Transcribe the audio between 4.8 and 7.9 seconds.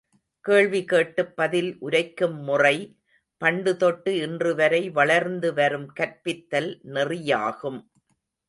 வளர்ந்து வரும் கற்பித்தல் நெறியாகும்.